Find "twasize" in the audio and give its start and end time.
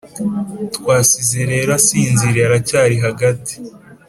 0.75-1.39